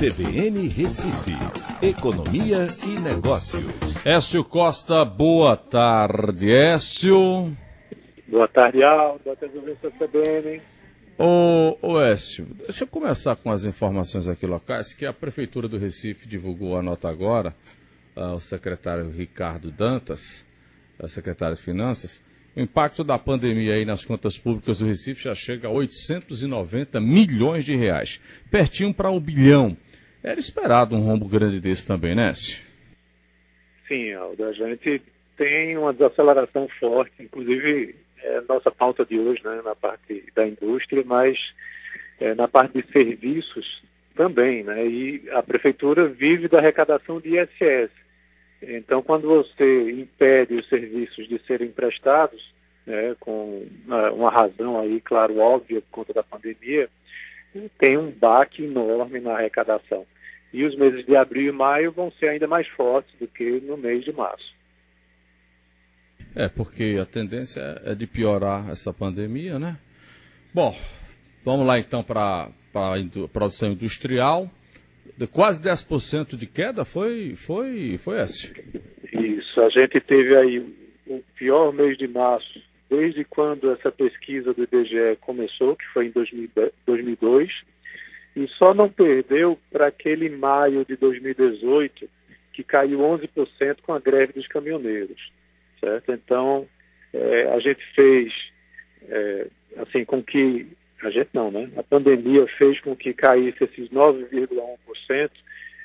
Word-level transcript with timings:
CBN 0.00 0.66
Recife, 0.66 1.34
Economia 1.82 2.66
e 2.86 2.98
Negócios. 3.00 3.62
Écio 4.02 4.42
Costa, 4.42 5.04
boa 5.04 5.58
tarde, 5.58 6.50
Écio. 6.50 7.54
Boa 8.26 8.48
tarde, 8.48 8.82
Aldo. 8.82 9.20
Boa 9.22 9.36
tarde, 9.36 9.60
da 9.60 9.90
CBN. 9.90 10.62
Ô, 11.18 11.76
ô 11.82 12.00
Écio, 12.00 12.46
deixa 12.64 12.84
eu 12.84 12.88
começar 12.88 13.36
com 13.36 13.50
as 13.50 13.66
informações 13.66 14.26
aqui 14.26 14.46
locais, 14.46 14.94
que 14.94 15.04
a 15.04 15.12
Prefeitura 15.12 15.68
do 15.68 15.76
Recife 15.76 16.26
divulgou 16.26 16.78
a 16.78 16.82
nota 16.82 17.06
agora, 17.06 17.54
uh, 18.16 18.32
o 18.36 18.40
secretário 18.40 19.10
Ricardo 19.10 19.70
Dantas, 19.70 20.46
uh, 20.98 21.06
secretário 21.08 21.56
de 21.56 21.62
Finanças, 21.62 22.22
o 22.56 22.60
impacto 22.60 23.04
da 23.04 23.18
pandemia 23.18 23.74
aí 23.74 23.84
nas 23.84 24.02
contas 24.02 24.38
públicas 24.38 24.78
do 24.78 24.86
Recife 24.86 25.24
já 25.24 25.34
chega 25.34 25.68
a 25.68 25.70
890 25.70 26.98
milhões 27.02 27.66
de 27.66 27.76
reais, 27.76 28.18
pertinho 28.50 28.94
para 28.94 29.10
um 29.10 29.20
bilhão. 29.20 29.76
Era 30.22 30.38
esperado 30.38 30.94
um 30.94 31.00
rombo 31.00 31.26
grande 31.26 31.60
desse 31.60 31.86
também, 31.86 32.14
né, 32.14 32.28
Écio? 32.28 32.58
Sim, 33.88 34.12
Aldo, 34.12 34.44
a 34.44 34.52
gente 34.52 35.02
tem 35.36 35.76
uma 35.76 35.92
desaceleração 35.92 36.68
forte, 36.78 37.22
inclusive 37.22 37.94
é 38.22 38.40
nossa 38.42 38.70
pauta 38.70 39.04
de 39.04 39.18
hoje, 39.18 39.42
né, 39.42 39.62
na 39.64 39.74
parte 39.74 40.24
da 40.34 40.46
indústria, 40.46 41.02
mas 41.04 41.38
é, 42.20 42.34
na 42.34 42.46
parte 42.46 42.82
de 42.82 42.92
serviços 42.92 43.82
também, 44.14 44.62
né, 44.62 44.86
e 44.86 45.22
a 45.32 45.42
prefeitura 45.42 46.06
vive 46.06 46.46
da 46.46 46.58
arrecadação 46.58 47.18
de 47.20 47.38
ISS. 47.38 47.90
Então, 48.62 49.02
quando 49.02 49.26
você 49.26 49.90
impede 49.90 50.54
os 50.54 50.68
serviços 50.68 51.26
de 51.26 51.40
serem 51.46 51.70
prestados, 51.70 52.52
né, 52.86 53.16
com 53.18 53.66
uma 53.86 54.30
razão 54.30 54.78
aí, 54.78 55.00
claro, 55.00 55.38
óbvia, 55.38 55.80
por 55.80 55.90
conta 55.90 56.12
da 56.12 56.22
pandemia, 56.22 56.90
tem 57.78 57.96
um 57.96 58.10
baque 58.10 58.64
enorme 58.64 59.18
na 59.20 59.32
arrecadação. 59.32 60.06
E 60.52 60.64
os 60.64 60.76
meses 60.76 61.04
de 61.06 61.16
abril 61.16 61.52
e 61.52 61.52
maio 61.52 61.92
vão 61.92 62.10
ser 62.12 62.28
ainda 62.28 62.46
mais 62.46 62.66
fortes 62.68 63.12
do 63.18 63.28
que 63.28 63.60
no 63.60 63.76
mês 63.76 64.04
de 64.04 64.12
março. 64.12 64.52
É, 66.34 66.48
porque 66.48 66.98
a 67.00 67.06
tendência 67.06 67.60
é 67.84 67.94
de 67.94 68.06
piorar 68.06 68.68
essa 68.70 68.92
pandemia, 68.92 69.58
né? 69.58 69.78
Bom, 70.52 70.76
vamos 71.44 71.66
lá 71.66 71.78
então 71.78 72.02
para 72.02 72.48
a 72.74 73.28
produção 73.32 73.72
industrial. 73.72 74.50
Quase 75.32 75.62
10% 75.62 76.36
de 76.36 76.46
queda 76.46 76.84
foi, 76.84 77.34
foi, 77.36 77.98
foi 77.98 78.20
esse? 78.20 78.52
Isso, 79.12 79.60
a 79.60 79.68
gente 79.68 80.00
teve 80.00 80.36
aí 80.36 80.58
o 81.06 81.22
pior 81.36 81.72
mês 81.72 81.98
de 81.98 82.08
março 82.08 82.60
desde 82.88 83.24
quando 83.24 83.70
essa 83.70 83.92
pesquisa 83.92 84.52
do 84.52 84.64
IBGE 84.64 85.16
começou, 85.20 85.76
que 85.76 85.84
foi 85.92 86.06
em 86.06 86.10
2002, 86.86 87.50
e 88.34 88.46
só 88.48 88.72
não 88.72 88.88
perdeu 88.88 89.58
para 89.70 89.86
aquele 89.86 90.28
maio 90.28 90.84
de 90.84 90.96
2018, 90.96 92.08
que 92.52 92.62
caiu 92.62 92.98
11% 93.00 93.78
com 93.82 93.92
a 93.92 93.98
greve 93.98 94.32
dos 94.32 94.46
caminhoneiros 94.46 95.30
certo? 95.80 96.12
Então, 96.12 96.68
é, 97.12 97.48
a 97.52 97.58
gente 97.58 97.82
fez, 97.94 98.32
é, 99.08 99.46
assim, 99.78 100.04
com 100.04 100.22
que, 100.22 100.66
a 101.02 101.10
gente 101.10 101.30
não, 101.32 101.50
né? 101.50 101.70
A 101.76 101.82
pandemia 101.82 102.46
fez 102.58 102.78
com 102.80 102.94
que 102.94 103.14
caísse 103.14 103.64
esses 103.64 103.88
9,1%, 103.88 105.30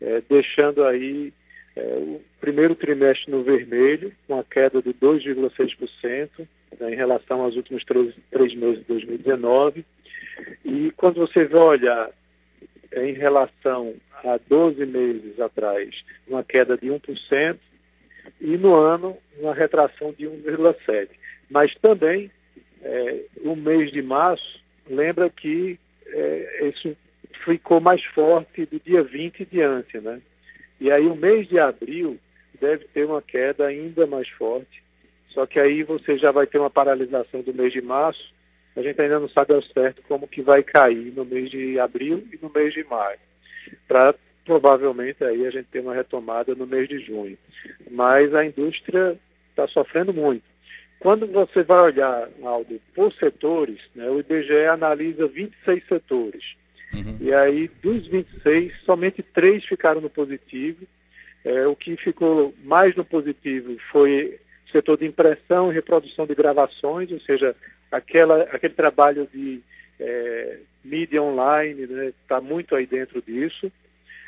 é, 0.00 0.22
deixando 0.28 0.84
aí 0.84 1.32
é, 1.76 1.80
o 1.80 2.20
primeiro 2.40 2.74
trimestre 2.74 3.30
no 3.30 3.42
vermelho, 3.42 4.12
com 4.26 4.38
a 4.38 4.44
queda 4.44 4.82
de 4.82 4.92
2,6% 4.94 6.46
né, 6.80 6.92
em 6.92 6.96
relação 6.96 7.42
aos 7.42 7.56
últimos 7.56 7.84
três, 7.84 8.14
três 8.30 8.54
meses 8.54 8.80
de 8.80 8.88
2019. 8.88 9.84
E 10.64 10.92
quando 10.96 11.20
você 11.20 11.44
vai 11.46 11.62
olhar 11.62 12.10
em 13.04 13.12
relação 13.12 13.94
a 14.24 14.38
12 14.48 14.84
meses 14.86 15.38
atrás, 15.40 15.94
uma 16.26 16.42
queda 16.42 16.76
de 16.76 16.86
1%, 16.86 17.58
e 18.40 18.56
no 18.56 18.74
ano 18.74 19.16
uma 19.38 19.54
retração 19.54 20.12
de 20.12 20.26
1,7. 20.26 21.08
Mas 21.50 21.74
também 21.76 22.30
é, 22.82 23.24
o 23.44 23.54
mês 23.54 23.90
de 23.92 24.02
março, 24.02 24.60
lembra 24.88 25.30
que 25.30 25.78
é, 26.06 26.68
isso 26.68 26.96
ficou 27.44 27.80
mais 27.80 28.02
forte 28.04 28.66
do 28.66 28.80
dia 28.80 29.02
20 29.02 29.40
e 29.40 29.44
diante, 29.44 30.00
né? 30.00 30.20
E 30.80 30.90
aí 30.90 31.06
o 31.06 31.16
mês 31.16 31.48
de 31.48 31.58
abril 31.58 32.18
deve 32.60 32.84
ter 32.86 33.04
uma 33.04 33.22
queda 33.22 33.66
ainda 33.66 34.06
mais 34.06 34.28
forte, 34.28 34.82
só 35.28 35.46
que 35.46 35.60
aí 35.60 35.82
você 35.82 36.16
já 36.18 36.30
vai 36.30 36.46
ter 36.46 36.58
uma 36.58 36.70
paralisação 36.70 37.42
do 37.42 37.52
mês 37.52 37.72
de 37.72 37.80
março, 37.80 38.34
a 38.76 38.82
gente 38.82 39.00
ainda 39.00 39.18
não 39.18 39.28
sabe 39.28 39.54
ao 39.54 39.62
certo 39.62 40.02
como 40.06 40.28
que 40.28 40.42
vai 40.42 40.62
cair 40.62 41.12
no 41.14 41.24
mês 41.24 41.50
de 41.50 41.78
abril 41.80 42.26
e 42.32 42.38
no 42.40 42.50
mês 42.54 42.74
de 42.74 42.84
maio, 42.84 43.18
para 43.88 44.14
provavelmente 44.44 45.24
aí 45.24 45.46
a 45.46 45.50
gente 45.50 45.66
ter 45.66 45.80
uma 45.80 45.94
retomada 45.94 46.54
no 46.54 46.66
mês 46.66 46.88
de 46.88 46.98
junho. 47.00 47.36
Mas 47.90 48.34
a 48.34 48.44
indústria 48.44 49.18
está 49.50 49.66
sofrendo 49.66 50.12
muito. 50.12 50.44
Quando 51.00 51.26
você 51.26 51.62
vai 51.62 51.82
olhar, 51.82 52.28
Aldo, 52.42 52.80
por 52.94 53.12
setores, 53.14 53.80
né, 53.94 54.08
o 54.08 54.20
IBGE 54.20 54.66
analisa 54.66 55.26
26 55.26 55.86
setores. 55.88 56.56
Uhum. 56.94 57.18
E 57.20 57.34
aí, 57.34 57.68
dos 57.82 58.06
26, 58.06 58.72
somente 58.84 59.22
três 59.22 59.64
ficaram 59.64 60.00
no 60.00 60.08
positivo. 60.08 60.86
É, 61.44 61.66
o 61.66 61.76
que 61.76 61.96
ficou 61.96 62.54
mais 62.64 62.94
no 62.96 63.04
positivo 63.04 63.76
foi 63.90 64.38
setor 64.76 64.98
de 64.98 65.06
impressão 65.06 65.70
e 65.70 65.74
reprodução 65.74 66.26
de 66.26 66.34
gravações, 66.34 67.10
ou 67.10 67.20
seja, 67.20 67.54
aquela, 67.90 68.42
aquele 68.42 68.74
trabalho 68.74 69.28
de 69.32 69.60
é, 69.98 70.58
mídia 70.84 71.22
online, 71.22 71.82
está 71.82 71.94
né, 71.94 72.12
tá 72.28 72.40
muito 72.40 72.74
aí 72.74 72.86
dentro 72.86 73.22
disso 73.22 73.70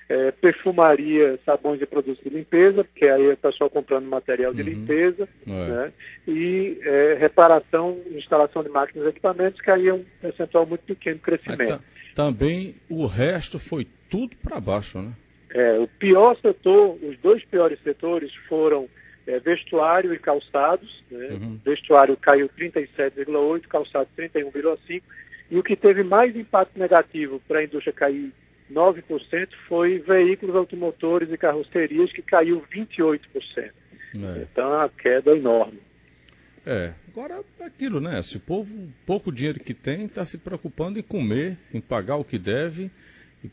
é, 0.08 0.30
perfumaria, 0.30 1.38
sabões 1.44 1.82
e 1.82 1.86
produtos 1.86 2.22
de 2.24 2.30
limpeza, 2.30 2.82
porque 2.82 3.06
aí 3.06 3.26
é 3.26 3.32
o 3.34 3.36
pessoal 3.36 3.68
comprando 3.68 4.06
material 4.06 4.54
de 4.54 4.62
uhum. 4.62 4.68
limpeza, 4.68 5.28
é. 5.46 5.50
né? 5.50 5.92
e 6.26 6.78
é, 6.82 7.16
reparação, 7.20 8.00
instalação 8.10 8.62
de 8.62 8.70
máquinas 8.70 9.06
e 9.06 9.10
equipamentos, 9.10 9.60
que 9.60 9.70
aí 9.70 9.88
é 9.88 9.94
um 9.94 10.04
percentual 10.20 10.64
muito 10.64 10.82
pequeno 10.82 11.18
crescimento. 11.18 11.82
também 12.14 12.74
o 12.88 13.06
resto 13.06 13.58
foi 13.58 13.86
tudo 14.08 14.34
para 14.42 14.58
baixo, 14.58 15.00
né? 15.00 15.12
É, 15.50 15.78
o 15.78 15.88
pior 15.88 16.36
setor, 16.40 16.98
os 17.02 17.18
dois 17.18 17.42
piores 17.44 17.78
setores 17.82 18.34
foram 18.48 18.86
é, 19.28 19.38
vestuário 19.38 20.14
e 20.14 20.18
calçados. 20.18 21.04
Né? 21.10 21.28
Uhum. 21.28 21.60
Vestuário 21.62 22.16
caiu 22.16 22.48
37,8%, 22.48 23.66
calçado 23.68 24.08
31,5%. 24.16 25.02
E 25.50 25.58
o 25.58 25.62
que 25.62 25.76
teve 25.76 26.02
mais 26.02 26.34
impacto 26.34 26.78
negativo 26.78 27.40
para 27.46 27.60
a 27.60 27.64
indústria 27.64 27.92
cair 27.92 28.32
9% 28.72 29.48
foi 29.68 29.98
veículos 29.98 30.56
automotores 30.56 31.30
e 31.30 31.38
carrocerias, 31.38 32.12
que 32.12 32.22
caiu 32.22 32.62
28%. 32.74 33.20
É. 33.56 33.72
Então, 34.42 34.72
é 34.72 34.76
uma 34.78 34.88
queda 34.88 35.36
enorme. 35.36 35.80
É, 36.66 36.92
agora 37.10 37.42
é 37.60 37.64
aquilo, 37.64 37.98
né? 37.98 38.20
Se 38.22 38.36
o 38.36 38.40
povo, 38.40 38.92
pouco 39.06 39.32
dinheiro 39.32 39.60
que 39.60 39.72
tem, 39.72 40.04
está 40.04 40.24
se 40.24 40.36
preocupando 40.38 40.98
em 40.98 41.02
comer, 41.02 41.56
em 41.72 41.80
pagar 41.80 42.16
o 42.16 42.24
que 42.24 42.38
deve, 42.38 42.90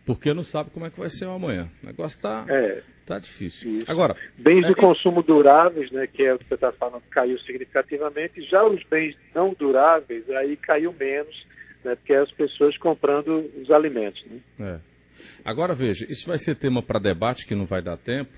porque 0.05 0.33
não 0.33 0.43
sabe 0.43 0.69
como 0.71 0.85
é 0.85 0.89
que 0.89 0.99
vai 0.99 1.09
ser 1.09 1.25
o 1.25 1.31
amanhã. 1.31 1.69
O 1.81 1.85
negócio 1.85 2.17
está 2.17 2.45
é, 2.49 2.83
tá 3.05 3.19
difícil. 3.19 3.77
Isso. 3.77 3.85
Agora, 3.89 4.15
bens 4.37 4.65
é, 4.65 4.67
de 4.69 4.75
consumo 4.75 5.21
duráveis, 5.21 5.91
né, 5.91 6.07
que 6.07 6.23
é 6.23 6.33
o 6.33 6.39
que 6.39 6.45
você 6.47 6.55
está 6.55 6.71
falando, 6.71 7.03
caiu 7.09 7.39
significativamente. 7.39 8.41
Já 8.49 8.65
os 8.65 8.83
bens 8.83 9.15
não 9.33 9.53
duráveis, 9.57 10.29
aí 10.31 10.57
caiu 10.57 10.93
menos, 10.99 11.45
né, 11.83 11.95
porque 11.95 12.13
é 12.13 12.19
as 12.19 12.31
pessoas 12.31 12.77
comprando 12.77 13.49
os 13.61 13.69
alimentos. 13.69 14.23
Né? 14.25 14.39
É. 14.59 14.95
Agora 15.43 15.75
veja, 15.75 16.05
isso 16.09 16.27
vai 16.27 16.37
ser 16.37 16.55
tema 16.55 16.81
para 16.81 16.99
debate 16.99 17.45
que 17.45 17.55
não 17.55 17.65
vai 17.65 17.81
dar 17.81 17.97
tempo. 17.97 18.31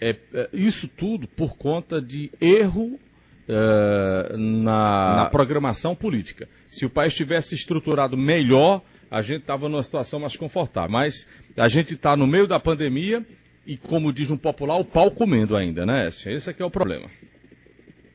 É, 0.00 0.14
é, 0.32 0.48
isso 0.52 0.86
tudo 0.86 1.26
por 1.26 1.56
conta 1.56 2.00
de 2.00 2.30
erro 2.40 2.98
é, 3.48 4.36
na, 4.36 5.16
na, 5.16 5.26
programação 5.26 5.96
política. 5.96 6.48
Se 6.68 6.86
o 6.86 6.90
país 6.90 7.14
tivesse 7.14 7.56
estruturado 7.56 8.16
melhor, 8.16 8.82
a 9.10 9.22
gente 9.22 9.40
estava 9.40 9.68
numa 9.68 9.82
situação 9.82 10.20
mais 10.20 10.36
confortável. 10.36 10.90
Mas 10.90 11.28
a 11.56 11.68
gente 11.68 11.94
está 11.94 12.16
no 12.16 12.26
meio 12.26 12.46
da 12.46 12.60
pandemia 12.60 13.26
e, 13.68 13.76
como 13.76 14.14
diz 14.14 14.30
um 14.30 14.38
popular, 14.38 14.78
o 14.78 14.84
pau 14.84 15.10
comendo 15.10 15.54
ainda, 15.54 15.84
né, 15.84 16.08
Esse 16.08 16.32
Esse 16.32 16.48
aqui 16.48 16.62
é 16.62 16.64
o 16.64 16.70
problema. 16.70 17.06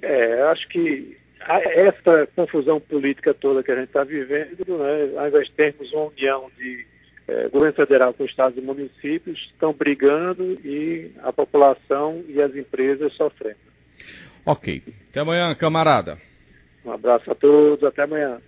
É, 0.02 0.42
acho 0.52 0.68
que 0.68 1.16
essa 1.40 2.28
confusão 2.36 2.80
política 2.80 3.36
toda 3.36 3.62
que 3.62 3.72
a 3.72 3.76
gente 3.76 3.90
está 3.90 4.04
vivendo, 4.04 4.80
né, 4.80 5.12
ao 5.16 5.28
invés 5.28 5.46
de 5.46 5.52
termos 5.52 5.94
uma 5.94 6.06
união 6.06 6.50
de 6.58 6.88
é, 7.28 7.48
governo 7.50 7.76
federal 7.76 8.14
com 8.16 8.26
estados 8.26 8.58
e 8.58 8.62
municípios 8.62 9.52
estão 9.54 9.74
brigando 9.74 10.58
e 10.66 11.12
a 11.22 11.32
população 11.32 12.24
e 12.28 12.42
as 12.42 12.56
empresas 12.56 13.14
sofrendo. 13.14 13.58
Ok. 14.44 14.82
Até 15.12 15.20
amanhã, 15.20 15.54
camarada. 15.54 16.18
Um 16.84 16.92
abraço 16.92 17.32
a 17.32 17.36
todos, 17.36 17.84
até 17.84 18.02
amanhã. 18.02 18.42